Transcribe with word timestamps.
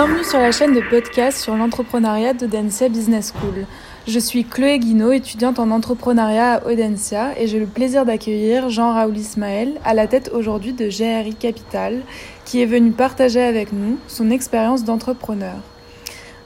Bienvenue 0.00 0.22
sur 0.22 0.38
la 0.38 0.52
chaîne 0.52 0.74
de 0.74 0.80
podcast 0.80 1.38
sur 1.38 1.56
l'entrepreneuriat 1.56 2.32
d'Audencia 2.32 2.88
Business 2.88 3.32
School. 3.32 3.66
Je 4.06 4.20
suis 4.20 4.44
Chloé 4.44 4.78
Guinaud, 4.78 5.10
étudiante 5.10 5.58
en 5.58 5.72
entrepreneuriat 5.72 6.52
à 6.52 6.66
Audencia 6.68 7.36
et 7.36 7.48
j'ai 7.48 7.58
le 7.58 7.66
plaisir 7.66 8.04
d'accueillir 8.04 8.70
Jean-Raoul 8.70 9.16
Ismaël 9.16 9.80
à 9.84 9.94
la 9.94 10.06
tête 10.06 10.30
aujourd'hui 10.32 10.72
de 10.72 10.86
GRI 10.86 11.34
Capital 11.34 12.02
qui 12.44 12.62
est 12.62 12.66
venu 12.66 12.92
partager 12.92 13.42
avec 13.42 13.72
nous 13.72 13.98
son 14.06 14.30
expérience 14.30 14.84
d'entrepreneur. 14.84 15.56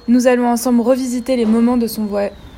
Nous 0.08 0.28
allons 0.28 0.48
ensemble 0.48 0.80
revisiter 0.80 1.44
moments, 1.44 1.78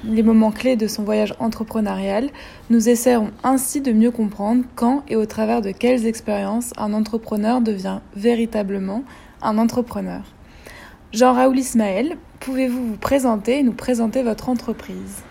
les 0.05 0.23
moments 0.23 0.53
clés 0.53 0.77
de 0.77 0.87
son 0.87 1.03
voyage 1.03 1.35
entrepreneurial. 1.41 2.31
Nous 2.71 2.89
essaierons 2.89 3.33
ainsi 3.43 3.81
de 3.81 3.91
mieux 3.91 4.13
comprendre 4.13 4.63
quand 4.77 5.03
et 5.09 5.17
au 5.17 5.27
travers 5.27 5.61
de 5.61 5.73
quelles 5.73 6.07
expériences 6.07 6.73
un 6.77 6.93
entrepreneur 6.93 7.61
devient 7.61 7.99
véritablement 8.15 9.03
un 9.43 9.59
entrepreneur. 9.59 10.23
Jean-Raoul 11.15 11.61
Ismaël, 11.61 12.17
pouvez-vous 12.41 12.89
vous 12.89 12.97
présenter 12.97 13.61
et 13.61 13.63
nous 13.63 13.73
présenter 13.73 14.25
votre 14.25 14.49
entreprise? 14.49 15.23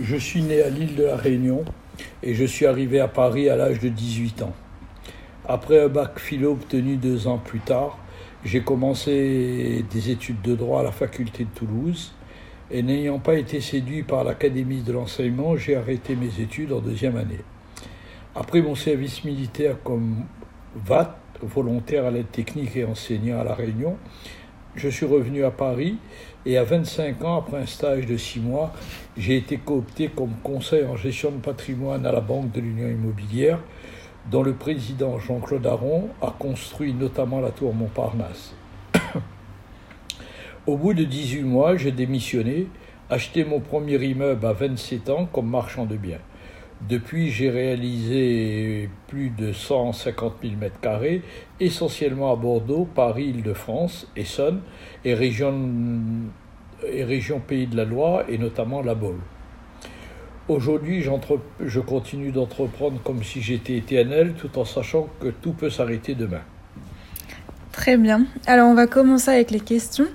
Je 0.00 0.14
suis 0.14 0.40
né 0.40 0.62
à 0.62 0.68
l'île 0.68 0.94
de 0.94 1.02
la 1.02 1.16
Réunion 1.16 1.64
et 2.22 2.36
je 2.36 2.44
suis 2.44 2.64
arrivé 2.64 3.00
à 3.00 3.08
Paris 3.08 3.48
à 3.48 3.56
l'âge 3.56 3.80
de 3.80 3.88
18 3.88 4.42
ans. 4.42 4.54
Après 5.48 5.82
un 5.82 5.88
bac 5.88 6.20
philo 6.20 6.52
obtenu 6.52 6.96
deux 6.96 7.26
ans 7.26 7.38
plus 7.38 7.58
tard, 7.58 7.98
j'ai 8.44 8.62
commencé 8.62 9.84
des 9.90 10.10
études 10.10 10.42
de 10.42 10.54
droit 10.54 10.82
à 10.82 10.84
la 10.84 10.92
faculté 10.92 11.42
de 11.42 11.50
Toulouse 11.50 12.14
et 12.70 12.84
n'ayant 12.84 13.18
pas 13.18 13.34
été 13.34 13.60
séduit 13.60 14.04
par 14.04 14.22
l'académie 14.22 14.82
de 14.82 14.92
l'enseignement, 14.92 15.56
j'ai 15.56 15.74
arrêté 15.74 16.14
mes 16.14 16.40
études 16.40 16.72
en 16.72 16.78
deuxième 16.78 17.16
année. 17.16 17.40
Après 18.36 18.62
mon 18.62 18.76
service 18.76 19.24
militaire 19.24 19.74
comme 19.82 20.18
VAT, 20.76 21.18
volontaire 21.42 22.04
à 22.06 22.10
l'aide 22.10 22.30
technique 22.30 22.76
et 22.76 22.84
enseignant 22.84 23.40
à 23.40 23.44
La 23.44 23.54
Réunion, 23.54 23.96
je 24.74 24.88
suis 24.88 25.06
revenu 25.06 25.44
à 25.44 25.50
Paris 25.50 25.98
et 26.46 26.56
à 26.56 26.64
25 26.64 27.22
ans, 27.24 27.38
après 27.38 27.58
un 27.58 27.66
stage 27.66 28.06
de 28.06 28.16
six 28.16 28.40
mois, 28.40 28.72
j'ai 29.16 29.36
été 29.36 29.58
coopté 29.58 30.08
comme 30.08 30.32
conseil 30.42 30.84
en 30.86 30.96
gestion 30.96 31.30
de 31.30 31.36
patrimoine 31.36 32.06
à 32.06 32.12
la 32.12 32.20
Banque 32.20 32.50
de 32.52 32.60
l'Union 32.60 32.88
immobilière, 32.88 33.58
dont 34.30 34.42
le 34.42 34.54
président 34.54 35.18
Jean-Claude 35.18 35.66
Aron 35.66 36.08
a 36.20 36.34
construit 36.38 36.94
notamment 36.94 37.40
la 37.40 37.50
tour 37.50 37.74
Montparnasse. 37.74 38.54
Au 40.66 40.76
bout 40.76 40.94
de 40.94 41.04
18 41.04 41.42
mois, 41.42 41.76
j'ai 41.76 41.92
démissionné, 41.92 42.66
acheté 43.10 43.44
mon 43.44 43.60
premier 43.60 44.02
immeuble 44.02 44.46
à 44.46 44.52
27 44.52 45.10
ans 45.10 45.26
comme 45.26 45.50
marchand 45.50 45.86
de 45.86 45.96
biens. 45.96 46.20
Depuis, 46.88 47.30
j'ai 47.30 47.48
réalisé 47.48 48.90
plus 49.06 49.30
de 49.30 49.52
150 49.52 50.34
000 50.42 50.54
m2, 50.54 51.20
essentiellement 51.60 52.32
à 52.32 52.36
Bordeaux, 52.36 52.88
Paris, 52.92 53.26
Île-de-France, 53.26 54.08
Essonne 54.16 54.60
et 55.04 55.14
région, 55.14 55.70
et 56.86 57.04
région 57.04 57.40
Pays 57.40 57.68
de 57.68 57.76
la 57.76 57.84
Loire 57.84 58.24
et 58.28 58.36
notamment 58.36 58.82
la 58.82 58.96
Baule. 58.96 59.20
Aujourd'hui, 60.48 61.04
je 61.60 61.80
continue 61.80 62.32
d'entreprendre 62.32 63.00
comme 63.04 63.22
si 63.22 63.40
j'étais 63.40 63.76
éternel 63.76 64.34
tout 64.34 64.58
en 64.58 64.64
sachant 64.64 65.08
que 65.20 65.28
tout 65.28 65.52
peut 65.52 65.70
s'arrêter 65.70 66.16
demain. 66.16 66.42
Très 67.70 67.96
bien. 67.96 68.26
Alors 68.46 68.68
on 68.68 68.74
va 68.74 68.88
commencer 68.88 69.30
avec 69.30 69.52
les 69.52 69.60
questions. 69.60 70.08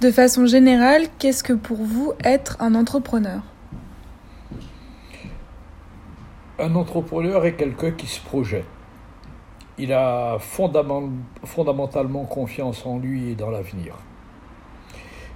De 0.00 0.10
façon 0.10 0.46
générale, 0.46 1.04
qu'est-ce 1.18 1.44
que 1.44 1.52
pour 1.52 1.78
vous 1.78 2.12
être 2.24 2.56
un 2.60 2.74
entrepreneur? 2.74 3.40
Un 6.60 6.74
entrepreneur 6.74 7.46
est 7.46 7.54
quelqu'un 7.54 7.92
qui 7.92 8.08
se 8.08 8.20
projette. 8.20 8.66
Il 9.78 9.92
a 9.92 10.38
fondamentalement 10.40 12.24
confiance 12.24 12.84
en 12.84 12.98
lui 12.98 13.30
et 13.30 13.36
dans 13.36 13.48
l'avenir. 13.48 13.94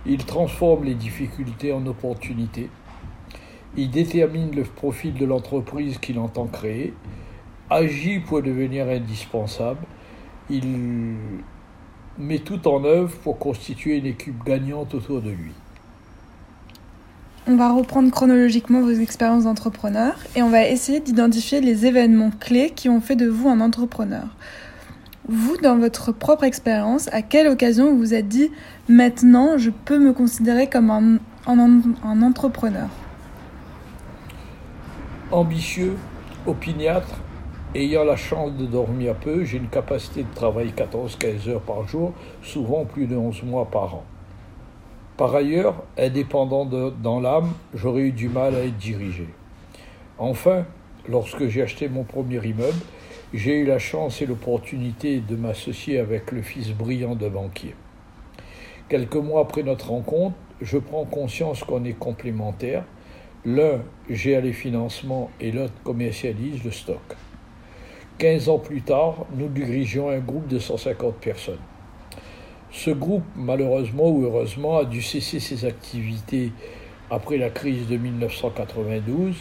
Il 0.05 0.25
transforme 0.25 0.83
les 0.83 0.97
difficultés 0.97 1.73
en 1.73 1.87
opportunités. 1.87 2.71
Il 3.77 3.93
détermine 3.93 4.51
le 4.51 4.65
profil 4.65 5.15
de 5.15 5.25
l'entreprise 5.25 5.99
qu'il 5.99 6.19
entend 6.19 6.47
créer, 6.47 6.93
agit 7.71 8.19
pour 8.19 8.43
devenir 8.43 8.89
indispensable. 8.89 9.87
Il 10.51 11.15
met 12.19 12.41
tout 12.41 12.67
en 12.67 12.83
œuvre 12.83 13.17
pour 13.19 13.39
constituer 13.39 13.99
une 13.99 14.07
équipe 14.07 14.43
gagnante 14.43 14.93
autour 14.95 15.23
de 15.23 15.31
lui. 15.31 15.53
On 17.49 17.57
va 17.57 17.73
reprendre 17.73 18.09
chronologiquement 18.13 18.83
vos 18.83 18.93
expériences 18.93 19.45
d'entrepreneur 19.45 20.15
et 20.37 20.45
on 20.45 20.49
va 20.49 20.65
essayer 20.69 21.01
d'identifier 21.01 21.61
les 21.61 21.87
événements 21.87 22.31
clés 22.31 22.71
qui 22.71 22.89
ont 22.89 23.01
fait 23.01 23.17
de 23.17 23.27
vous 23.27 23.49
un 23.49 23.61
entrepreneur. 23.61 24.29
Vous, 25.27 25.57
dans 25.57 25.77
votre 25.77 26.13
propre 26.13 26.45
expérience, 26.45 27.09
à 27.13 27.21
quelle 27.21 27.49
occasion 27.49 27.91
vous 27.91 27.99
vous 27.99 28.15
êtes 28.15 28.29
dit 28.29 28.53
maintenant 28.89 29.59
je 29.59 29.71
peux 29.71 29.99
me 29.99 30.13
considérer 30.13 30.69
comme 30.69 30.91
un, 30.91 32.23
entrepreneur? 32.23 32.89
Ambitieux, 35.33 35.97
opiniâtre, 36.47 37.19
ayant 37.75 38.05
la 38.05 38.17
chance 38.17 38.53
de 38.57 38.67
dormir 38.67 39.17
peu, 39.17 39.43
j'ai 39.43 39.57
une 39.59 39.69
capacité 39.69 40.23
de 40.23 40.33
travail 40.33 40.73
14-15 40.77 41.49
heures 41.49 41.61
par 41.61 41.89
jour, 41.89 42.13
souvent 42.41 42.85
plus 42.85 43.07
de 43.07 43.17
11 43.17 43.43
mois 43.43 43.69
par 43.69 43.97
an. 43.97 44.05
Par 45.17 45.35
ailleurs, 45.35 45.85
indépendant 45.99 46.65
dans 46.65 47.21
l'âme, 47.21 47.53
j'aurais 47.75 48.03
eu 48.03 48.13
du 48.13 48.29
mal 48.29 48.55
à 48.55 48.65
être 48.65 48.79
dirigé. 48.79 49.27
Enfin, 50.19 50.65
lorsque 51.07 51.49
j'ai 51.49 51.63
acheté 51.63 51.89
mon 51.89 52.05
premier 52.05 52.45
immeuble, 52.47 52.79
j'ai 53.35 53.59
eu 53.59 53.67
la 53.67 53.79
chance 53.79 54.23
et 54.23 54.27
l'opportunité 54.27 55.21
de 55.21 55.37
m'associer 55.37 55.99
avec 55.99 56.33
le 56.33 56.41
fils 56.43 56.71
brillant 56.71 57.15
de 57.15 57.29
banquier. 57.29 57.75
Quelques 58.89 59.17
mois 59.17 59.43
après 59.43 59.63
notre 59.63 59.91
rencontre, 59.91 60.37
je 60.61 60.79
prends 60.79 61.05
conscience 61.05 61.63
qu'on 61.63 61.85
est 61.85 61.99
complémentaires. 61.99 62.85
L'un 63.45 63.81
gère 64.09 64.43
les 64.43 64.53
financements 64.53 65.31
et 65.41 65.51
l'autre 65.51 65.75
commercialise 65.83 66.63
le 66.65 66.71
stock. 66.71 67.17
Quinze 68.19 68.49
ans 68.49 68.59
plus 68.59 68.83
tard, 68.83 69.27
nous 69.37 69.49
dirigeons 69.49 70.09
un 70.09 70.21
groupe 70.21 70.47
de 70.47 70.59
150 70.59 71.17
personnes. 71.17 71.59
Ce 72.73 72.91
groupe, 72.91 73.25
malheureusement 73.37 74.09
ou 74.09 74.25
heureusement, 74.25 74.79
a 74.79 74.85
dû 74.87 75.03
cesser 75.03 75.41
ses 75.41 75.67
activités 75.67 76.53
après 77.11 77.37
la 77.37 77.51
crise 77.51 77.87
de 77.87 77.99
1992 77.99 79.37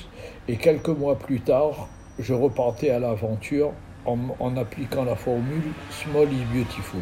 et 0.49 0.57
quelques 0.57 0.89
mois 0.89 1.17
plus 1.17 1.39
tard, 1.39 1.87
je 2.19 2.33
repartais 2.33 2.89
à 2.89 2.99
l'aventure 2.99 3.71
en, 4.05 4.57
appliquant 4.57 5.05
la 5.05 5.15
formule 5.15 5.63
Small 5.89 6.27
is 6.33 6.43
Beautiful. 6.53 6.99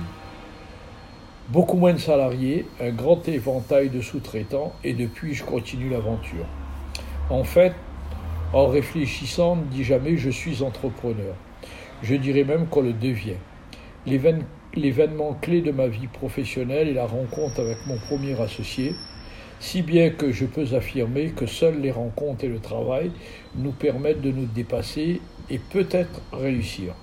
Beaucoup 1.47 1.77
moins 1.77 1.93
de 1.93 1.97
salariés, 1.97 2.67
un 2.79 2.91
grand 2.91 3.27
éventail 3.27 3.89
de 3.89 4.01
sous-traitants 4.01 4.73
et 4.83 4.93
depuis 4.93 5.33
je 5.33 5.43
continue 5.43 5.89
l'aventure. 5.89 6.45
En 7.31 7.43
fait, 7.43 7.73
en 8.53 8.67
réfléchissant, 8.67 9.55
ne 9.55 9.63
dis 9.63 9.83
jamais 9.83 10.17
je 10.17 10.29
suis 10.29 10.61
entrepreneur. 10.61 11.33
Je 12.03 12.13
dirais 12.13 12.43
même 12.43 12.67
qu'on 12.67 12.81
le 12.81 12.93
devient. 12.93 13.37
L'événement 14.75 15.33
clé 15.33 15.61
de 15.61 15.71
ma 15.71 15.87
vie 15.87 16.07
professionnelle 16.07 16.89
est 16.89 16.93
la 16.93 17.07
rencontre 17.07 17.59
avec 17.59 17.77
mon 17.87 17.97
premier 17.97 18.39
associé, 18.39 18.93
si 19.59 19.81
bien 19.81 20.11
que 20.11 20.31
je 20.31 20.45
peux 20.45 20.75
affirmer 20.75 21.31
que 21.31 21.47
seules 21.47 21.81
les 21.81 21.91
rencontres 21.91 22.43
et 22.43 22.49
le 22.49 22.59
travail 22.59 23.11
nous 23.55 23.71
permettent 23.71 24.21
de 24.21 24.31
nous 24.31 24.45
dépasser 24.45 25.21
et 25.49 25.57
peut-être 25.57 26.21
réussir. 26.31 26.93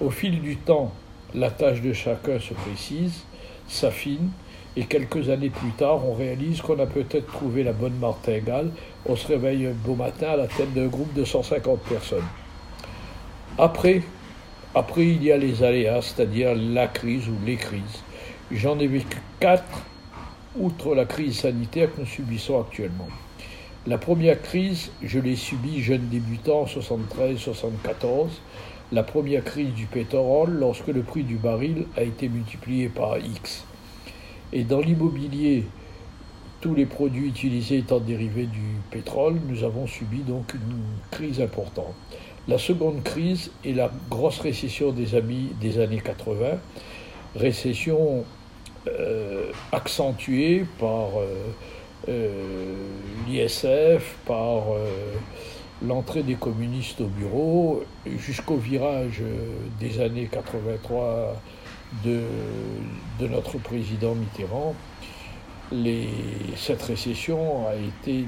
Au 0.00 0.08
fil 0.08 0.40
du 0.40 0.56
temps, 0.56 0.92
la 1.34 1.50
tâche 1.50 1.82
de 1.82 1.92
chacun 1.92 2.38
se 2.38 2.54
précise, 2.54 3.24
s'affine, 3.68 4.30
et 4.74 4.84
quelques 4.84 5.28
années 5.28 5.50
plus 5.50 5.70
tard, 5.72 6.06
on 6.06 6.14
réalise 6.14 6.62
qu'on 6.62 6.78
a 6.78 6.86
peut-être 6.86 7.26
trouvé 7.26 7.62
la 7.62 7.74
bonne 7.74 7.96
martingale. 8.00 8.70
On 9.04 9.16
se 9.16 9.26
réveille 9.26 9.66
un 9.66 9.72
beau 9.72 9.94
matin 9.94 10.28
à 10.30 10.36
la 10.36 10.46
tête 10.46 10.72
d'un 10.72 10.86
groupe 10.86 11.12
de 11.12 11.24
150 11.24 11.80
personnes. 11.80 12.24
Après, 13.58 14.00
après, 14.74 15.06
il 15.06 15.22
y 15.22 15.30
a 15.30 15.36
les 15.36 15.62
aléas, 15.62 16.00
c'est-à-dire 16.00 16.54
la 16.54 16.86
crise 16.86 17.28
ou 17.28 17.34
les 17.44 17.56
crises. 17.56 18.02
J'en 18.50 18.78
ai 18.78 18.86
vécu 18.86 19.18
quatre, 19.38 19.82
outre 20.56 20.94
la 20.94 21.04
crise 21.04 21.40
sanitaire 21.40 21.94
que 21.94 22.00
nous 22.00 22.06
subissons 22.06 22.60
actuellement. 22.60 23.08
La 23.86 23.98
première 23.98 24.40
crise, 24.40 24.90
je 25.02 25.18
l'ai 25.18 25.36
subie 25.36 25.82
jeune 25.82 26.08
débutant 26.08 26.60
en 26.60 26.66
73-74, 26.66 28.28
la 28.92 29.02
première 29.02 29.44
crise 29.44 29.74
du 29.74 29.86
pétrole 29.86 30.52
lorsque 30.52 30.88
le 30.88 31.02
prix 31.02 31.24
du 31.24 31.36
baril 31.36 31.86
a 31.96 32.02
été 32.02 32.28
multiplié 32.28 32.88
par 32.88 33.18
X. 33.18 33.64
Et 34.52 34.64
dans 34.64 34.80
l'immobilier, 34.80 35.64
tous 36.60 36.74
les 36.74 36.86
produits 36.86 37.28
utilisés 37.28 37.78
étant 37.78 37.98
dérivés 37.98 38.46
du 38.46 38.76
pétrole, 38.90 39.36
nous 39.48 39.64
avons 39.64 39.86
subi 39.86 40.20
donc 40.20 40.54
une 40.54 40.82
crise 41.10 41.40
importante. 41.40 41.94
La 42.48 42.58
seconde 42.58 43.04
crise 43.04 43.52
est 43.64 43.72
la 43.72 43.88
grosse 44.10 44.40
récession 44.40 44.90
des, 44.90 45.14
amis 45.14 45.50
des 45.60 45.78
années 45.78 46.00
80, 46.00 46.58
récession 47.36 48.24
euh, 48.88 49.52
accentuée 49.70 50.66
par 50.80 51.20
euh, 51.20 51.52
euh, 52.08 52.74
l'ISF, 53.28 54.16
par 54.26 54.64
l'entrée 55.86 56.24
des 56.24 56.34
communistes 56.34 57.00
au 57.00 57.06
bureau, 57.06 57.84
jusqu'au 58.18 58.56
virage 58.56 59.22
des 59.78 60.00
années 60.00 60.28
de, 62.04 62.22
de 63.20 63.28
notre 63.28 63.58
président 63.58 64.16
Mitterrand, 64.16 64.74
cette 66.56 66.82
récession 66.82 67.68
a 67.68 67.76
été 67.76 68.24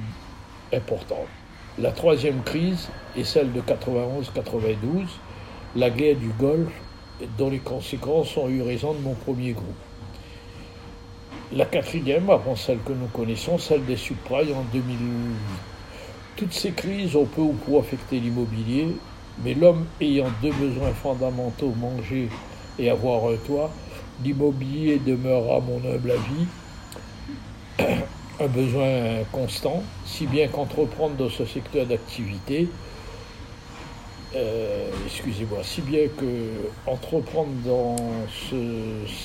importante. 0.72 1.26
La 1.76 1.90
troisième 1.90 2.40
crise 2.44 2.88
est 3.16 3.24
celle 3.24 3.52
de 3.52 3.60
91-92, 3.60 5.06
la 5.74 5.90
guerre 5.90 6.14
du 6.14 6.28
Golfe, 6.28 6.70
dont 7.36 7.50
les 7.50 7.58
conséquences 7.58 8.36
ont 8.36 8.48
eu 8.48 8.62
raison 8.62 8.94
de 8.94 9.00
mon 9.00 9.14
premier 9.14 9.54
groupe. 9.54 9.66
La 11.52 11.64
quatrième, 11.64 12.30
avant 12.30 12.54
celle 12.54 12.78
que 12.78 12.92
nous 12.92 13.08
connaissons, 13.08 13.58
celle 13.58 13.84
des 13.86 13.96
subprimes 13.96 14.54
en 14.54 14.62
2008. 14.72 14.96
Toutes 16.36 16.52
ces 16.52 16.70
crises 16.70 17.16
ont 17.16 17.26
peu 17.26 17.40
ou 17.40 17.54
prou 17.54 17.80
affecté 17.80 18.20
l'immobilier, 18.20 18.96
mais 19.42 19.54
l'homme 19.54 19.86
ayant 20.00 20.30
deux 20.42 20.52
besoins 20.52 20.92
fondamentaux, 20.92 21.74
manger 21.76 22.28
et 22.78 22.88
avoir 22.88 23.32
un 23.32 23.36
toit, 23.36 23.72
l'immobilier 24.22 25.00
demeurera 25.04 25.58
mon 25.58 25.78
humble 25.78 26.12
avis 26.12 26.46
un 28.44 28.48
besoin 28.48 29.24
constant, 29.32 29.82
si 30.04 30.26
bien 30.26 30.48
qu'entreprendre 30.48 31.14
dans 31.16 31.30
ce 31.30 31.44
secteur 31.44 31.86
d'activité, 31.86 32.68
euh, 34.36 34.88
excusez-moi, 35.06 35.58
si 35.62 35.80
bien 35.80 36.08
que 36.08 36.90
entreprendre 36.90 37.50
dans 37.64 37.96
ce 38.50 38.56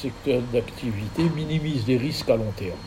secteur 0.02 0.42
d'activité 0.54 1.24
minimise 1.36 1.88
les 1.88 1.98
risques 1.98 2.30
à 2.30 2.36
long 2.36 2.54
terme. 2.56 2.78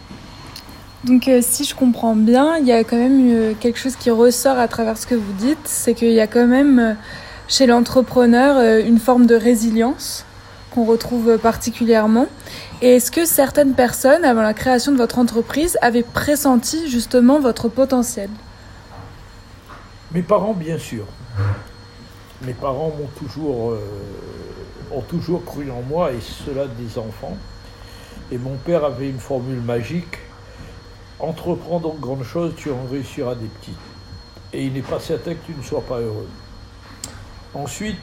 Donc 1.05 1.27
euh, 1.27 1.41
si 1.43 1.65
je 1.65 1.75
comprends 1.75 2.15
bien, 2.15 2.59
il 2.59 2.67
y 2.67 2.73
a 2.73 2.85
quand 2.85 2.97
même 2.97 3.29
euh, 3.29 3.53
quelque 3.59 3.79
chose 3.79 3.97
qui 3.97 4.11
ressort 4.11 4.57
à 4.57 4.69
travers 4.69 4.97
ce 4.97 5.07
que 5.07 5.17
vous 5.17 5.33
dites, 5.33 5.59
c'est 5.65 5.95
qu'il 5.95 6.13
y 6.13 6.21
a 6.21 6.29
quand 6.29 6.47
même 6.47 6.97
chez 7.49 7.67
l'entrepreneur 7.67 8.81
une 8.87 8.99
forme 8.99 9.27
de 9.27 9.35
résilience 9.35 10.25
qu'on 10.73 10.85
retrouve 10.85 11.39
particulièrement. 11.39 12.27
Et 12.81 12.97
est-ce 12.97 13.11
que 13.11 13.25
certaines 13.25 13.75
personnes, 13.75 14.25
avant 14.25 14.43
la 14.43 14.55
création 14.55 14.93
de 14.93 14.97
votre 14.97 15.19
entreprise, 15.19 15.79
avaient 15.83 16.03
pressenti 16.03 16.89
justement 16.89 17.41
votre 17.41 17.69
potentiel? 17.69 18.31
Mes 20.13 20.23
parents, 20.23 20.55
bien 20.55 20.79
sûr. 20.79 21.05
Mes 22.43 22.55
parents 22.55 22.93
m'ont 22.99 23.11
toujours, 23.17 23.73
euh, 23.73 23.81
ont 24.91 25.03
toujours 25.03 25.45
cru 25.45 25.71
en 25.71 25.83
moi, 25.83 26.13
et 26.13 26.21
cela 26.21 26.67
des 26.67 26.99
enfants. 26.99 27.37
Et 28.31 28.39
mon 28.39 28.57
père 28.57 28.85
avait 28.85 29.09
une 29.09 29.21
formule 29.21 29.61
magique 29.61 30.19
entreprends 31.23 31.79
donc 31.81 32.01
grande 32.01 32.25
chose, 32.25 32.53
tu 32.57 32.71
en 32.71 32.85
réussiras 32.91 33.35
des 33.35 33.47
petites. 33.47 33.75
Et 34.53 34.65
il 34.67 34.73
n'est 34.75 34.83
pas 34.83 35.01
certain 35.01 35.35
que 35.35 35.47
tu 35.47 35.55
ne 35.57 35.63
sois 35.63 35.81
pas 35.81 35.99
heureux. 35.99 36.29
Ensuite, 37.55 37.97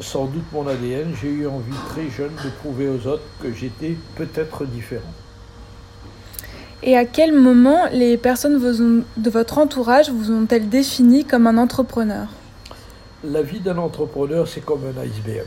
sans 0.00 0.26
doute 0.26 0.44
mon 0.52 0.66
ADN, 0.66 1.14
j'ai 1.20 1.28
eu 1.28 1.46
envie 1.46 1.76
très 1.90 2.08
jeune 2.08 2.34
de 2.44 2.50
prouver 2.60 2.88
aux 2.88 3.06
autres 3.06 3.22
que 3.42 3.52
j'étais 3.52 3.96
peut-être 4.16 4.64
différent. 4.64 5.12
Et 6.82 6.96
à 6.96 7.04
quel 7.04 7.38
moment 7.38 7.86
les 7.92 8.16
personnes 8.16 8.58
de 9.16 9.30
votre 9.30 9.58
entourage 9.58 10.10
vous 10.10 10.32
ont-elles 10.32 10.68
défini 10.68 11.24
comme 11.24 11.46
un 11.46 11.58
entrepreneur? 11.58 12.28
La 13.22 13.42
vie 13.42 13.60
d'un 13.60 13.76
entrepreneur, 13.76 14.48
c'est 14.48 14.62
comme 14.62 14.80
un 14.86 14.98
iceberg. 15.02 15.46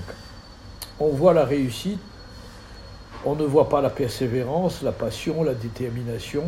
On 1.00 1.10
voit 1.10 1.34
la 1.34 1.44
réussite, 1.44 2.00
on 3.26 3.36
ne 3.36 3.46
voit 3.46 3.68
pas 3.68 3.82
la 3.82 3.90
persévérance, 3.90 4.84
la 4.84 4.92
passion, 4.92 5.44
la 5.44 5.56
détermination, 5.56 6.44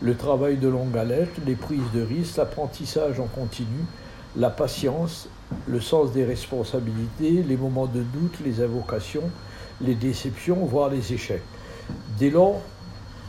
le 0.00 0.16
travail 0.16 0.56
de 0.56 0.68
longue 0.68 0.96
haleine, 0.96 1.28
les 1.46 1.54
prises 1.54 1.80
de 1.94 2.00
risques, 2.00 2.38
l'apprentissage 2.38 3.20
en 3.20 3.26
continu, 3.26 3.84
la 4.36 4.48
patience, 4.48 5.28
le 5.66 5.80
sens 5.80 6.12
des 6.12 6.24
responsabilités, 6.24 7.42
les 7.46 7.56
moments 7.56 7.86
de 7.86 8.00
doute, 8.00 8.36
les 8.44 8.60
invocations, 8.60 9.30
les 9.80 9.94
déceptions, 9.94 10.56
voire 10.64 10.90
les 10.90 11.12
échecs. 11.12 11.42
Dès 12.18 12.30
lors, 12.30 12.60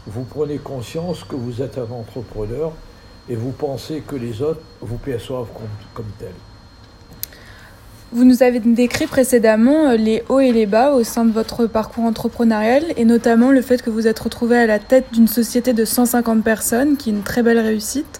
vous 0.07 0.23
prenez 0.23 0.57
conscience 0.57 1.23
que 1.23 1.35
vous 1.35 1.61
êtes 1.61 1.77
un 1.77 1.91
entrepreneur 1.91 2.73
et 3.29 3.35
vous 3.35 3.51
pensez 3.51 4.03
que 4.05 4.15
les 4.15 4.41
autres 4.41 4.61
vous 4.81 4.97
perçoivent 4.97 5.47
comme, 5.93 6.05
tel. 6.19 6.31
Vous 8.11 8.25
nous 8.25 8.43
avez 8.43 8.59
décrit 8.59 9.07
précédemment 9.07 9.89
euh, 9.89 9.95
les 9.95 10.23
hauts 10.29 10.41
et 10.41 10.51
les 10.51 10.65
bas 10.65 10.93
au 10.93 11.03
sein 11.03 11.25
de 11.25 11.31
votre 11.31 11.65
parcours 11.65 12.03
entrepreneurial 12.03 12.83
et 12.97 13.05
notamment 13.05 13.51
le 13.51 13.61
fait 13.61 13.81
que 13.81 13.89
vous 13.89 14.07
êtes 14.07 14.19
retrouvé 14.19 14.57
à 14.57 14.67
la 14.67 14.77
tête 14.77 15.05
d'une 15.13 15.27
société 15.27 15.73
de 15.73 15.85
150 15.85 16.43
personnes, 16.43 16.97
qui 16.97 17.09
est 17.09 17.13
une 17.13 17.23
très 17.23 17.41
belle 17.41 17.59
réussite, 17.59 18.19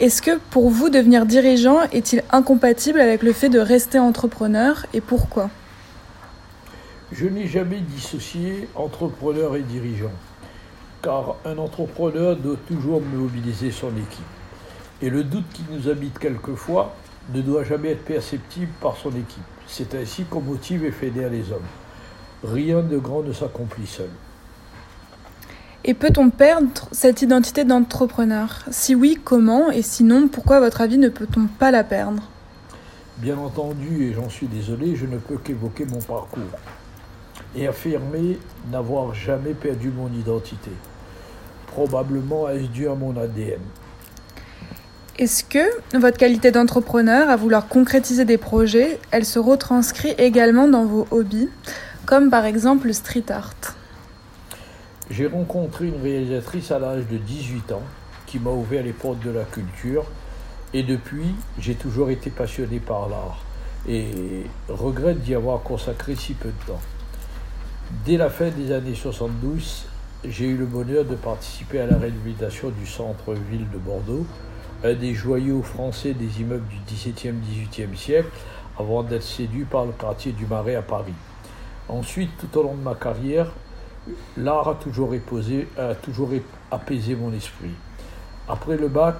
est-ce 0.00 0.22
que 0.22 0.38
pour 0.50 0.70
vous, 0.70 0.90
devenir 0.90 1.24
dirigeant 1.24 1.82
est-il 1.92 2.24
incompatible 2.30 3.00
avec 3.00 3.22
le 3.22 3.32
fait 3.32 3.48
de 3.48 3.60
rester 3.60 4.00
entrepreneur 4.00 4.86
et 4.92 5.00
pourquoi? 5.00 5.50
Je 7.12 7.26
n'ai 7.26 7.46
jamais 7.46 7.78
dissocié 7.78 8.68
entrepreneur 8.74 9.54
et 9.54 9.62
dirigeant, 9.62 10.10
car 11.00 11.36
un 11.44 11.58
entrepreneur 11.58 12.34
doit 12.34 12.56
toujours 12.66 13.00
mobiliser 13.02 13.70
son 13.70 13.90
équipe. 13.90 14.24
Et 15.00 15.10
le 15.10 15.22
doute 15.22 15.44
qui 15.52 15.62
nous 15.70 15.88
habite 15.88 16.18
quelquefois 16.18 16.96
ne 17.32 17.40
doit 17.40 17.62
jamais 17.62 17.90
être 17.90 18.04
perceptible 18.04 18.72
par 18.80 18.96
son 18.96 19.10
équipe. 19.10 19.44
C'est 19.68 19.94
ainsi 19.94 20.24
qu'on 20.24 20.40
motive 20.40 20.84
et 20.84 20.90
fédère 20.90 21.30
les 21.30 21.52
hommes. 21.52 21.62
Rien 22.42 22.82
de 22.82 22.98
grand 22.98 23.22
ne 23.22 23.32
s'accomplit 23.32 23.86
seul. 23.86 24.10
Et 25.86 25.92
peut-on 25.92 26.30
perdre 26.30 26.88
cette 26.92 27.20
identité 27.20 27.64
d'entrepreneur? 27.64 28.64
Si 28.70 28.94
oui, 28.94 29.18
comment? 29.22 29.70
Et 29.70 29.82
sinon, 29.82 30.28
pourquoi, 30.28 30.56
à 30.56 30.60
votre 30.60 30.80
avis, 30.80 30.96
ne 30.96 31.10
peut-on 31.10 31.46
pas 31.46 31.70
la 31.70 31.84
perdre? 31.84 32.22
Bien 33.18 33.36
entendu, 33.36 34.04
et 34.04 34.14
j'en 34.14 34.30
suis 34.30 34.46
désolé, 34.46 34.96
je 34.96 35.04
ne 35.04 35.18
peux 35.18 35.36
qu'évoquer 35.36 35.84
mon 35.84 36.00
parcours 36.00 36.42
et 37.54 37.68
affirmer 37.68 38.38
n'avoir 38.72 39.14
jamais 39.14 39.52
perdu 39.52 39.90
mon 39.90 40.08
identité. 40.08 40.70
Probablement 41.66 42.48
est-ce 42.48 42.68
dû 42.68 42.88
à 42.88 42.94
mon 42.94 43.14
ADN. 43.16 43.60
Est-ce 45.18 45.44
que 45.44 45.96
votre 45.96 46.16
qualité 46.16 46.50
d'entrepreneur, 46.50 47.28
à 47.28 47.36
vouloir 47.36 47.68
concrétiser 47.68 48.24
des 48.24 48.38
projets, 48.38 48.98
elle 49.10 49.24
se 49.24 49.38
retranscrit 49.38 50.14
également 50.18 50.66
dans 50.66 50.86
vos 50.86 51.06
hobbies, 51.10 51.50
comme 52.06 52.30
par 52.30 52.46
exemple 52.46 52.86
le 52.86 52.94
street 52.94 53.30
art? 53.30 53.54
J'ai 55.10 55.26
rencontré 55.26 55.88
une 55.88 56.00
réalisatrice 56.00 56.70
à 56.70 56.78
l'âge 56.78 57.06
de 57.06 57.18
18 57.18 57.72
ans 57.72 57.82
qui 58.26 58.38
m'a 58.38 58.50
ouvert 58.50 58.82
les 58.82 58.92
portes 58.92 59.20
de 59.20 59.30
la 59.30 59.44
culture 59.44 60.04
et 60.72 60.82
depuis 60.82 61.34
j'ai 61.58 61.74
toujours 61.74 62.10
été 62.10 62.30
passionné 62.30 62.80
par 62.80 63.08
l'art 63.08 63.44
et 63.86 64.46
regrette 64.68 65.20
d'y 65.20 65.34
avoir 65.34 65.62
consacré 65.62 66.14
si 66.16 66.34
peu 66.34 66.48
de 66.48 66.66
temps. 66.66 66.80
Dès 68.06 68.16
la 68.16 68.30
fin 68.30 68.48
des 68.48 68.72
années 68.72 68.94
72, 68.94 69.84
j'ai 70.24 70.46
eu 70.46 70.56
le 70.56 70.64
bonheur 70.64 71.04
de 71.04 71.14
participer 71.14 71.80
à 71.80 71.86
la 71.86 71.98
réhabilitation 71.98 72.70
du 72.70 72.86
centre-ville 72.86 73.68
de 73.70 73.78
Bordeaux, 73.78 74.26
un 74.82 74.94
des 74.94 75.12
joyaux 75.12 75.62
français 75.62 76.14
des 76.14 76.40
immeubles 76.40 76.66
du 76.66 76.78
XVIIe, 76.86 77.34
XVIIIe 77.34 77.96
siècle, 77.96 78.30
avant 78.78 79.02
d'être 79.02 79.22
séduit 79.22 79.64
par 79.64 79.84
le 79.84 79.92
quartier 79.92 80.32
du 80.32 80.46
Marais 80.46 80.76
à 80.76 80.82
Paris. 80.82 81.12
Ensuite, 81.88 82.30
tout 82.38 82.58
au 82.58 82.62
long 82.62 82.74
de 82.74 82.82
ma 82.82 82.94
carrière, 82.94 83.52
l'art 84.36 84.68
a 84.68 84.74
toujours, 84.74 85.12
a 85.78 85.94
toujours 85.94 86.30
apaisé 86.70 87.14
mon 87.14 87.32
esprit. 87.32 87.72
Après 88.48 88.76
le 88.76 88.88
bac, 88.88 89.16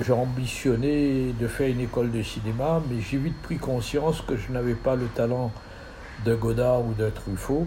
j'ai 0.00 0.12
ambitionné 0.12 1.34
de 1.38 1.46
faire 1.46 1.68
une 1.68 1.80
école 1.80 2.10
de 2.10 2.22
cinéma, 2.22 2.82
mais 2.88 3.00
j'ai 3.00 3.18
vite 3.18 3.40
pris 3.42 3.58
conscience 3.58 4.22
que 4.22 4.36
je 4.36 4.50
n'avais 4.50 4.74
pas 4.74 4.96
le 4.96 5.06
talent 5.06 5.52
de 6.24 6.34
Godard 6.34 6.80
ou 6.80 6.94
de 6.94 7.10
Truffaut. 7.10 7.66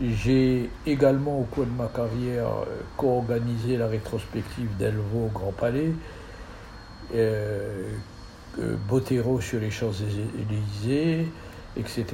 J'ai 0.00 0.70
également, 0.86 1.40
au 1.40 1.44
cours 1.44 1.64
de 1.64 1.70
ma 1.70 1.88
carrière, 1.88 2.48
co-organisé 2.96 3.76
la 3.76 3.88
rétrospective 3.88 4.68
d'Elvaux 4.76 5.26
au 5.26 5.30
Grand 5.32 5.52
Palais, 5.52 5.92
euh, 7.14 7.88
Botero 8.88 9.40
sur 9.40 9.58
les 9.60 9.70
Champs-Élysées, 9.70 11.26
etc. 11.76 12.04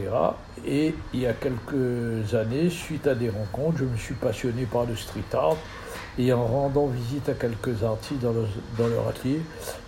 Et 0.67 0.95
il 1.13 1.21
y 1.21 1.27
a 1.27 1.33
quelques 1.33 2.35
années, 2.35 2.71
suite 2.71 3.07
à 3.07 3.15
des 3.15 3.31
rencontres, 3.31 3.79
je 3.79 3.85
me 3.85 3.97
suis 3.97 4.15
passionné 4.15 4.65
par 4.65 4.85
le 4.85 4.97
street 4.97 5.23
art. 5.33 5.57
Et 6.19 6.31
en 6.33 6.45
rendant 6.45 6.89
visite 6.89 7.29
à 7.31 7.33
quelques 7.33 7.83
artistes 7.83 8.21
dans, 8.21 8.87
leur 8.87 9.09
atelier, 9.09 9.41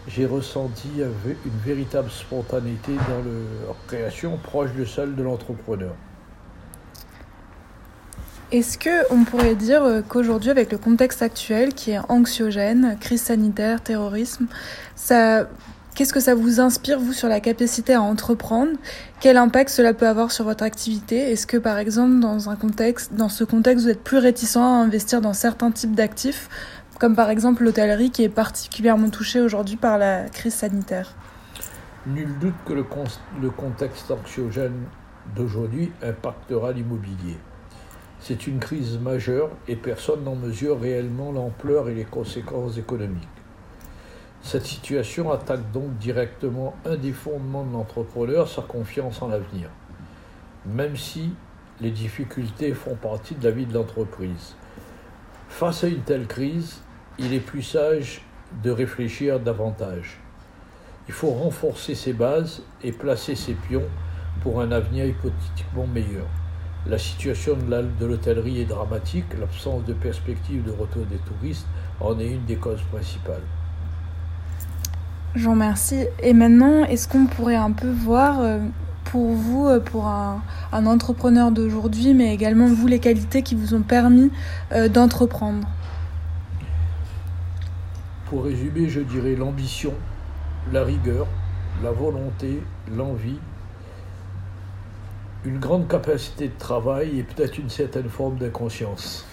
j'ai 0.09 0.25
ressenti 0.25 0.89
une 0.99 1.61
véritable 1.65 2.11
spontanéité 2.11 2.93
dans 2.93 3.23
leur 3.23 3.77
création, 3.87 4.39
proche 4.39 4.73
de 4.73 4.87
celle 4.87 5.15
de 5.17 5.23
l'entrepreneur. 5.23 5.95
Est-ce 8.53 8.79
qu'on 8.79 9.25
pourrait 9.25 9.57
dire 9.57 9.83
euh, 9.83 10.01
qu'aujourd'hui, 10.07 10.51
avec 10.51 10.71
le 10.71 10.79
contexte 10.79 11.23
actuel 11.23 11.75
qui 11.75 11.91
est 11.91 11.99
anxiogène, 12.09 12.97
crise 13.01 13.23
sanitaire, 13.23 13.83
terrorisme, 13.83 14.47
ça 14.95 15.49
Qu'est-ce 15.95 16.13
que 16.13 16.19
ça 16.19 16.35
vous 16.35 16.59
inspire, 16.59 16.99
vous, 16.99 17.13
sur 17.13 17.29
la 17.29 17.39
capacité 17.39 17.95
à 17.95 18.03
entreprendre? 18.03 18.73
Quel 19.21 19.37
impact 19.37 19.71
cela 19.71 19.95
peut 19.95 20.09
avoir 20.09 20.33
sur 20.33 20.45
votre 20.45 20.65
activité? 20.65 21.31
Est-ce 21.31 21.47
que, 21.47 21.57
par 21.57 21.79
exemple, 21.79 22.19
dans, 22.19 22.51
un 22.51 22.57
contexte, 22.57 23.15
dans 23.15 23.29
ce 23.29 23.45
contexte, 23.45 23.85
vous 23.85 23.91
êtes 23.91 24.03
plus 24.03 24.19
réticent 24.19 24.57
à 24.57 24.63
investir 24.63 25.21
dans 25.21 25.35
certains 25.35 25.71
types 25.71 25.95
d'actifs, 25.95 26.49
comme 26.99 27.15
par 27.15 27.31
exemple 27.31 27.63
l'hôtellerie 27.63 28.11
qui 28.11 28.25
est 28.25 28.29
particulièrement 28.29 29.09
touchée 29.09 29.41
aujourd'hui 29.41 29.77
par 29.77 29.97
la 29.99 30.25
crise 30.25 30.55
sanitaire? 30.55 31.15
Nul 32.09 32.41
doute 32.41 32.55
que 32.67 32.73
le, 32.73 32.85
le 33.41 33.51
contexte 33.51 34.11
anxiogène 34.11 34.87
d'aujourd'hui 35.37 35.93
impactera 36.03 36.73
l'immobilier. 36.73 37.37
C'est 38.19 38.49
une 38.49 38.59
crise 38.59 38.99
majeure 38.99 39.51
et 39.69 39.77
personne 39.77 40.25
n'en 40.25 40.35
mesure 40.35 40.81
réellement 40.81 41.31
l'ampleur 41.31 41.89
et 41.89 41.95
les 41.95 42.05
conséquences 42.05 42.79
économiques. 42.79 43.29
Cette 44.45 44.67
situation 44.67 45.33
attaque 45.33 45.73
donc 45.73 45.97
directement 45.97 46.75
un 46.85 46.97
des 46.97 47.13
fondements 47.13 47.65
de 47.65 47.73
l'entrepreneur, 47.73 48.47
sa 48.47 48.61
confiance 48.61 49.23
en 49.23 49.29
l'avenir, 49.29 49.71
même 50.67 50.99
si 50.99 51.31
les 51.81 51.91
difficultés 51.91 52.75
font 52.75 52.95
partie 52.95 53.35
de 53.35 53.43
la 53.43 53.51
vie 53.51 53.65
de 53.65 53.73
l'entreprise. 53.73 54.55
Face 55.49 55.83
à 55.83 55.89
une 55.89 56.03
telle 56.03 56.27
crise, 56.27 56.83
il 57.19 57.33
est 57.33 57.41
plus 57.41 57.63
sage 57.63 58.21
de 58.63 58.71
réfléchir 58.71 59.41
davantage. 59.41 60.21
Il 61.09 61.15
faut 61.15 61.31
renforcer 61.31 61.95
ses 61.95 62.13
bases 62.13 62.63
et 62.83 62.93
placer 62.93 63.37
ses 63.37 63.55
pions 63.55 63.89
pour 64.43 64.61
un 64.61 64.73
avenir 64.73 65.07
hypothétiquement 65.07 65.87
meilleur. 65.87 66.27
La 66.87 66.99
situation 66.99 67.57
de 67.57 68.05
l'hôtellerie 68.05 68.61
est 68.61 68.67
dramatique, 68.67 69.39
l'absence 69.41 69.87
de 69.87 69.95
perspective 69.95 70.63
de 70.65 70.71
retour 70.71 71.07
des 71.07 71.17
touristes 71.17 71.67
en 71.99 72.19
est 72.19 72.29
une 72.29 72.45
des 72.45 72.57
causes 72.57 72.83
principales. 72.93 73.41
Je 75.35 75.45
vous 75.45 75.51
remercie. 75.51 76.07
Et 76.23 76.33
maintenant, 76.33 76.85
est-ce 76.85 77.09
qu'on 77.09 77.27
pourrait 77.27 77.57
un 77.57 77.73
peu 77.73 77.91
voir 77.91 78.41
euh, 78.41 78.61
pour 79.05 79.33
vous, 79.33 79.67
euh, 79.67 79.81
pour 79.81 80.07
un, 80.07 80.43
entrepreneur 80.73 81.51
d'aujourd'hui, 81.51 82.15
mais 82.15 82.33
également 82.33 82.67
vous, 82.67 82.87
les 82.87 83.01
qualités 83.01 83.43
qui 83.43 83.57
vous 83.57 83.75
ont 83.75 83.83
permis 83.83 84.31
euh, 84.73 84.89
d'entreprendre? 84.89 85.67
Pour 88.27 88.45
résumer, 88.45 88.89
je 88.89 89.01
dirais 89.01 89.35
l'ambition, 89.35 89.93
la 90.73 90.85
rigueur, 90.85 91.27
la 91.83 91.91
volonté, 91.91 92.63
l'envie, 92.97 93.39
une 95.45 95.59
grande 95.59 95.89
capacité 95.89 96.47
de 96.49 96.59
travail 96.59 97.19
et 97.19 97.23
peut-être 97.25 97.59
une 97.59 97.71
certaine 97.71 98.09
forme 98.09 98.39
d'inconscience. 98.39 99.27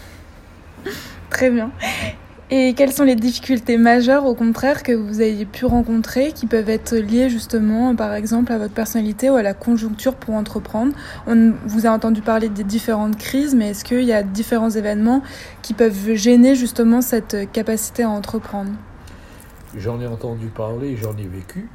Très 1.30 1.52
bien. 1.52 1.72
Et 2.54 2.74
quelles 2.74 2.92
sont 2.92 3.06
les 3.06 3.16
difficultés 3.16 3.78
majeures, 3.78 4.26
au 4.26 4.36
contraire, 4.36 4.84
que 4.84 4.92
vous 4.92 5.22
ayez 5.22 5.46
pu 5.46 5.64
rencontrer, 5.64 6.34
qui 6.34 6.48
peuvent 6.48 6.70
être 6.70 6.94
liées 6.98 7.30
justement, 7.30 7.96
par 7.96 8.14
exemple, 8.14 8.52
à 8.52 8.58
votre 8.58 8.74
personnalité 8.74 9.30
ou 9.30 9.36
à 9.36 9.42
la 9.42 9.54
conjoncture 9.54 10.16
pour 10.16 10.36
entreprendre? 10.36 10.92
On 11.28 11.54
vous 11.66 11.86
a 11.86 11.92
entendu 11.92 12.22
parler 12.22 12.50
des 12.50 12.66
différentes 12.66 13.18
crises, 13.18 13.56
mais 13.56 13.70
est-ce 13.70 13.86
qu'il 13.86 14.04
y 14.04 14.12
a 14.12 14.22
différents 14.22 14.70
événements 14.70 15.22
qui 15.62 15.74
peuvent 15.74 16.14
gêner 16.16 16.56
justement 16.56 17.00
cette 17.00 17.50
capacité 17.54 18.04
à 18.04 18.10
entreprendre? 18.10 18.72
J'en 19.78 20.02
ai 20.02 20.08
entendu 20.08 20.48
parler, 20.48 20.98
j'en 20.98 21.16
ai 21.16 21.28
vécu. 21.28 21.70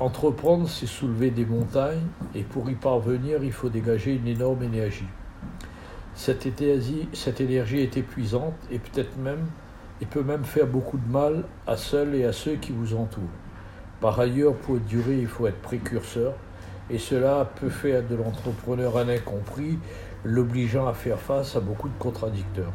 Entreprendre, 0.00 0.68
c'est 0.68 0.86
soulever 0.86 1.30
des 1.30 1.44
montagnes, 1.44 2.08
et 2.34 2.42
pour 2.42 2.68
y 2.68 2.74
parvenir, 2.74 3.44
il 3.44 3.52
faut 3.52 3.68
dégager 3.68 4.14
une 4.14 4.26
énorme 4.26 4.64
énergie. 4.64 5.06
Cette, 6.20 7.40
énergie 7.40 7.80
est 7.80 7.96
épuisante 7.96 8.52
et 8.70 8.78
peut-être 8.78 9.16
même 9.16 9.46
et 10.02 10.04
peut 10.04 10.22
même 10.22 10.44
faire 10.44 10.66
beaucoup 10.66 10.98
de 10.98 11.10
mal 11.10 11.44
à 11.66 11.78
seuls 11.78 12.14
et 12.14 12.26
à 12.26 12.34
ceux 12.34 12.56
qui 12.56 12.72
vous 12.72 12.94
entourent. 12.94 13.22
Par 14.02 14.20
ailleurs, 14.20 14.54
pour 14.54 14.76
durer, 14.80 15.16
il 15.16 15.26
faut 15.26 15.46
être 15.46 15.62
précurseur 15.62 16.34
et 16.90 16.98
cela 16.98 17.50
peut 17.58 17.70
faire 17.70 18.02
de 18.06 18.16
l'entrepreneur 18.16 18.98
un 18.98 19.08
incompris, 19.08 19.78
l'obligeant 20.22 20.86
à 20.86 20.92
faire 20.92 21.18
face 21.18 21.56
à 21.56 21.60
beaucoup 21.60 21.88
de 21.88 21.98
contradicteurs. 21.98 22.72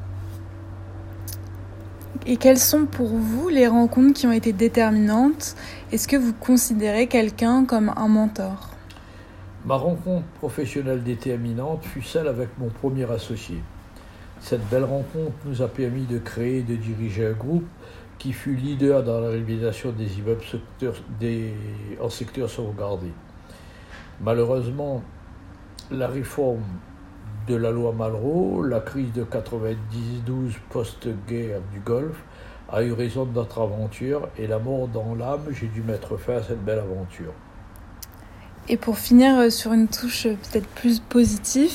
Et 2.25 2.37
quelles 2.37 2.57
sont 2.57 2.87
pour 2.87 3.09
vous 3.09 3.49
les 3.49 3.67
rencontres 3.67 4.13
qui 4.13 4.25
ont 4.25 4.31
été 4.31 4.53
déterminantes? 4.53 5.55
Est-ce 5.91 6.07
que 6.07 6.17
vous 6.17 6.33
considérez 6.33 7.05
quelqu'un 7.05 7.65
comme 7.65 7.93
un 7.95 8.07
mentor? 8.07 8.74
Ma 9.65 9.77
rencontre 9.77 10.27
professionnelle 10.37 11.01
déterminante 11.01 11.83
fut 11.85 12.03
celle 12.03 12.27
avec 12.27 12.49
mon 12.59 12.69
premier 12.69 13.09
associé. 13.09 13.57
Cette 14.39 14.63
belle 14.69 14.83
rencontre 14.83 15.33
nous 15.45 15.63
a 15.63 15.67
permis 15.67 16.05
de 16.05 16.19
créer 16.19 16.59
et 16.59 16.61
de 16.61 16.75
diriger 16.75 17.25
un 17.25 17.31
groupe 17.31 17.65
qui 18.19 18.31
fut 18.31 18.53
leader 18.53 19.03
dans 19.03 19.19
la 19.19 19.29
réalisation 19.29 19.91
des 19.91 20.19
immeubles 20.19 20.43
en 21.99 22.09
secteur 22.09 22.47
sauvegardé. 22.47 23.07
Malheureusement, 24.21 25.01
la 25.89 26.09
réforme 26.09 26.61
de 27.47 27.55
la 27.55 27.71
loi 27.71 27.91
Malraux, 27.91 28.61
la 28.61 28.81
crise 28.81 29.13
de 29.13 29.23
92 29.23 30.53
post-guerre 30.69 31.61
du 31.73 31.79
Golfe, 31.79 32.23
a 32.69 32.83
eu 32.83 32.91
raison 32.91 33.25
de 33.25 33.33
notre 33.33 33.61
aventure 33.61 34.29
et 34.37 34.45
la 34.45 34.59
mort 34.59 34.87
dans 34.87 35.15
l'âme, 35.15 35.47
j'ai 35.51 35.67
dû 35.67 35.81
mettre 35.81 36.17
fin 36.17 36.35
à 36.35 36.43
cette 36.43 36.63
belle 36.63 36.79
aventure. 36.79 37.33
Et 38.67 38.77
pour 38.77 38.97
finir 38.97 39.37
euh, 39.37 39.49
sur 39.51 39.73
une 39.73 39.87
touche 39.87 40.25
euh, 40.25 40.33
peut-être 40.33 40.67
plus 40.69 40.99
positive, 40.99 41.71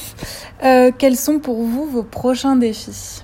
euh, 0.65 0.91
quels 0.97 1.17
sont 1.17 1.39
pour 1.39 1.63
vous 1.63 1.87
vos 1.87 2.03
prochains 2.03 2.57
défis? 2.57 3.23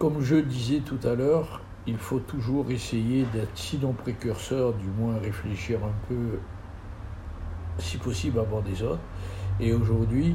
Comme 0.00 0.20
je 0.20 0.36
disais 0.36 0.80
tout 0.80 0.98
à 1.06 1.14
l'heure, 1.14 1.60
il 1.86 1.98
faut 1.98 2.18
toujours 2.18 2.70
essayer 2.72 3.24
d'être 3.32 3.56
sinon 3.56 3.92
précurseur, 3.92 4.72
du 4.72 4.88
moins 4.88 5.18
réfléchir 5.22 5.78
un 5.84 6.08
peu, 6.08 6.40
si 7.78 7.96
possible, 7.98 8.40
avant 8.40 8.60
des 8.60 8.82
autres. 8.82 9.00
Et 9.60 9.72
aujourd'hui, 9.72 10.34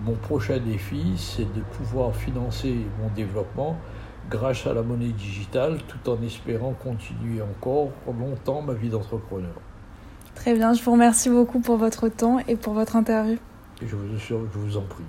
mon 0.00 0.14
prochain 0.14 0.58
défi, 0.58 1.12
c'est 1.16 1.50
de 1.54 1.60
pouvoir 1.76 2.16
financer 2.16 2.74
mon 3.02 3.08
développement 3.14 3.76
grâce 4.30 4.66
à 4.66 4.72
la 4.72 4.82
monnaie 4.82 5.12
digitale, 5.12 5.78
tout 5.88 6.10
en 6.10 6.22
espérant 6.22 6.72
continuer 6.72 7.42
encore 7.42 7.90
longtemps 8.18 8.62
ma 8.62 8.72
vie 8.72 8.88
d'entrepreneur. 8.88 9.54
Très 10.34 10.54
bien, 10.54 10.72
je 10.72 10.82
vous 10.82 10.92
remercie 10.92 11.28
beaucoup 11.28 11.60
pour 11.60 11.76
votre 11.76 12.08
temps 12.08 12.38
et 12.48 12.56
pour 12.56 12.72
votre 12.72 12.96
interview. 12.96 13.36
Je 13.82 13.96
vous, 13.96 14.02
je 14.18 14.34
vous 14.34 14.76
en 14.76 14.82
prie. 14.82 15.04